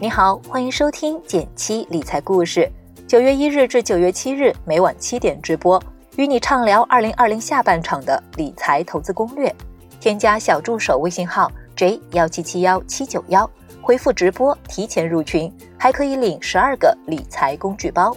[0.00, 2.68] 你好，欢迎收听减七理财故事。
[3.06, 5.80] 九月一日至九月七日每晚七点直播，
[6.16, 9.54] 与你畅聊二零二零下半场的理财投资攻略。
[10.00, 13.48] 添加小助手微信号 j 幺七七幺七九幺，
[13.80, 18.14] 回复直播提前入群，还可以领十二个理财工具包。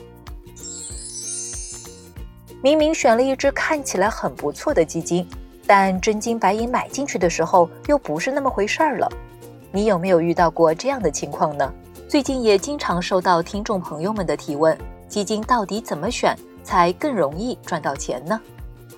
[2.64, 5.25] 明明选了一只看起来很不错的基金，
[5.68, 9.07] 但真金白银买进去的时候又不是那么回事儿了。
[9.72, 11.71] 你有没有遇到过这样的情况呢？
[12.08, 14.78] 最近也经常收到听众朋友们的提问：
[15.10, 18.39] 基金到底怎么选才更容易赚到钱呢？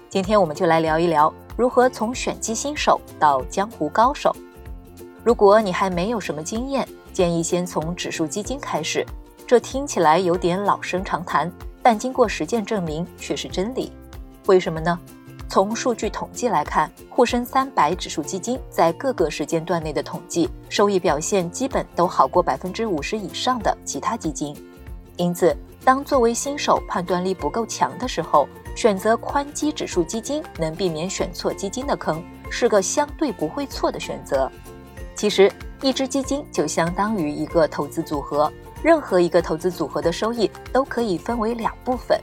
[0.10, 4.36] 今天我们就来聊一聊如何从选基新手到江湖高手。
[5.24, 9.05] 如果你还没有什么经验，建议先从指数基金开始。
[9.48, 11.52] 这听起来有点老生常谈，
[11.82, 13.91] 但经过实践证明却是真理。
[14.46, 14.98] 为什么呢？
[15.49, 24.55] 从数据统计来看，沪深三百指数基金在各个时间段内的统计收益表现基本都好过百分之五十以上的其他基金。
[25.18, 34.49] 因此，当作为新手判断力不够强的时候，选择宽基指数基金能避免选错基金的坑，是个相对不会错的选择。
[35.15, 42.21] 其实，一只基金就相当于一个投资组合，任何一个投资组合的收益都可以分为两部分，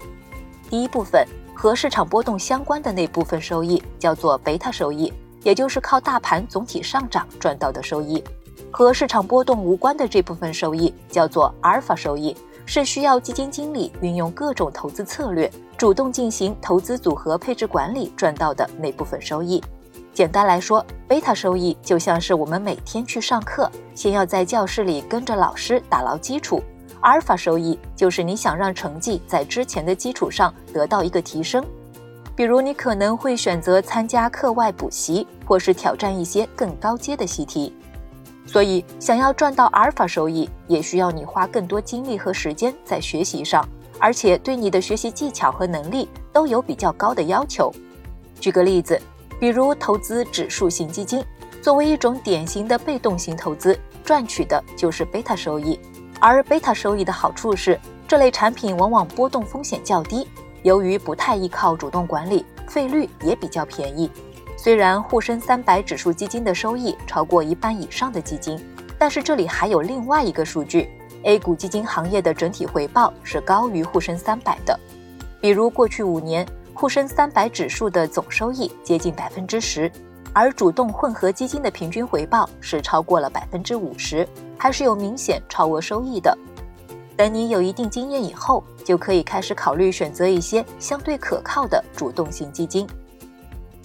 [0.68, 1.26] 第一部分。
[1.58, 5.10] 和市场波动相关的那部分收益叫做贝塔收益，
[5.42, 8.22] 也就是靠大盘总体上涨赚到的收益；
[8.70, 12.36] 和市场波动无关的这部分收益叫做阿尔法收益，
[12.66, 19.64] 是需要基金经理运用各种投资策略，主动进行投资组合配置管理赚到的那部分收益。
[20.12, 26.62] 简单来说，贝塔收益就像是我们每天去上课，先要在教室里跟着老师打牢基础。
[27.06, 31.64] 阿尔法收益就是你想让成绩在之前的基础上得到一个提升，
[32.34, 37.72] 比如你可能会选择参加课外补习，或是挑战一些更高阶的习题。
[38.44, 43.64] 所以，想要赚到阿尔法收益，也需要你花更多精力和时间在学习上，
[44.00, 47.72] 而且对你的学习技巧和能力都有比较高的要求。
[48.40, 49.00] 举个例子，
[49.38, 51.24] 比如投资指数型基金，
[51.62, 55.78] 作为一种典型的被动型投资，赚取的就是贝塔收益。
[56.28, 57.78] 而贝塔收益的好处是，
[58.08, 60.26] 这类产品往往波动风险较低，
[60.64, 64.10] 由于不太依靠主动管理，费率也比较便宜。
[64.56, 68.58] 虽然沪深三百指数基金的收益超过一半以上的基金，
[68.98, 70.90] 但是这里还有另外一个数据
[71.22, 74.76] ：A 股基金行业的整体回报是高于沪深三百的。
[75.40, 76.44] 比如过去五年，
[76.74, 79.88] 沪深三百指数的总收益接近百分之十。
[80.36, 86.36] 而主动混合基金的平均回报是超过了百分之五十，还是有明显超额收益的。
[87.16, 92.86] 等你有一定经验以后，就可以开始考虑选择一些相对可靠的主动型基金。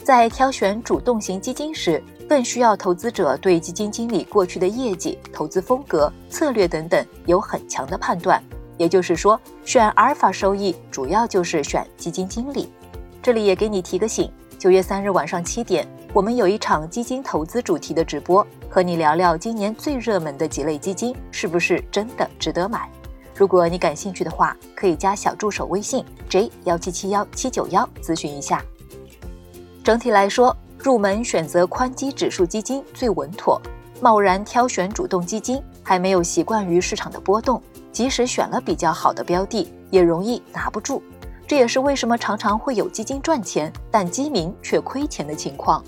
[0.03, 8.44] 在挑选主动型基金时，更需要投资者对基金经理过去的业绩、投资风格、策略等等有很强的判断。
[8.78, 12.69] 也就是说，选阿尔法收益主要就是选基金经理。
[13.22, 14.29] 这里也给你提个醒：
[14.59, 15.88] 九月三日晚上七点。
[16.13, 22.89] 我们有一场基金投资主题的直播，和你聊聊今年最热门的几类基金是不是真的值得买。
[23.33, 28.61] 如果你感兴趣的话，可以加小助手微信 j 幺七七幺七九幺咨询一下。
[29.85, 33.61] 整体来说，入门选择宽基指数基金最稳妥。
[34.01, 37.61] 贸然挑选主动基金，还没有习惯于市场的波动，
[37.94, 41.01] 即使选了比较好的标的，也容易拿不住。
[41.51, 45.84] 这也是为什么常常会有基金赚钱，但基民却亏钱的情况。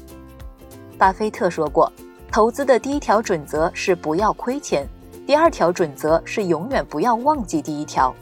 [0.98, 1.90] 巴菲特说过，
[2.30, 4.86] 投资的第一条准则是不要亏钱，
[5.26, 8.14] 第二条准则是永远不要忘记第一条。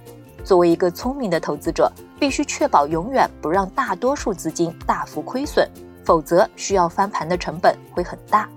[0.43, 5.67] 作为一个聪明的投资者，必须确保永远不让大多数资金大幅亏损，
[6.05, 8.47] 否则需要翻盘的成本会很大。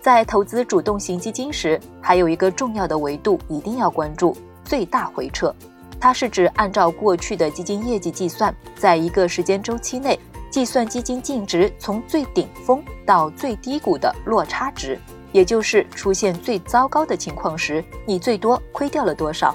[0.00, 5.54] 在投资主动型基金时，还有一个重要的维度一定要关注：最大回撤。
[6.02, 10.18] 它是指按照过去的基金业绩计算，在一个时间周期内。
[10.50, 14.98] 计算基金净值从最顶峰到最低谷的落差值，
[15.30, 19.54] 也就是出现最糟糕的情况时，你最多亏掉了多少。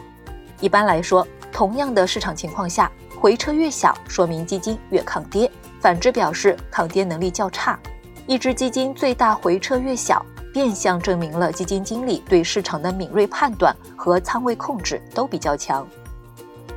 [0.62, 2.90] 一般来说，同样的市场情况下，
[3.20, 5.48] 回撤越小，说明基金越抗跌；
[5.82, 7.78] 反之表示抗跌能力较差。
[8.26, 15.86] 一只基金最大回撤越小，变相证明了基金经理对市场的敏锐判断和仓位控制都比较强。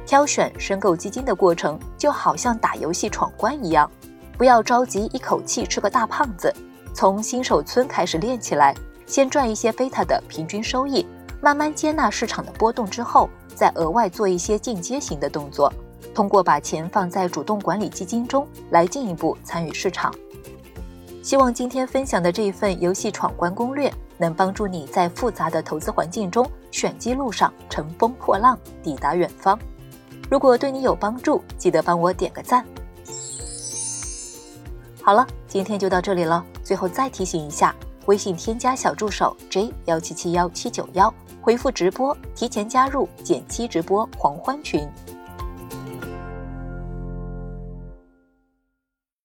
[0.07, 3.91] 挑选申购基金的过程，就好像打游戏闯关一样。
[4.37, 6.53] 不要着急一口气吃个大胖子，
[6.95, 8.75] 从新手村开始练起来，
[9.07, 11.07] 先赚一些贝塔的平均收益，
[11.41, 15.73] 慢慢接纳市场的波动之后，再额外做一些进阶型的动作，
[16.15, 20.13] 通过把钱放在主动管理基金中来进一步参与市场。
[21.23, 29.59] 希望今天分享的这一份游戏闯关攻略能帮助你在复杂的投资环境中选基路上乘风破浪，抵达远方。
[30.31, 32.65] 如果对你有帮助，记得帮我点个赞。
[35.03, 36.45] 好了，今天就到这里了。
[36.63, 37.75] 最后再提醒一下，
[38.07, 44.89] 微信添加小助手 j 幺七七幺七九幺，回复直播，提前加入减七直播狂欢群。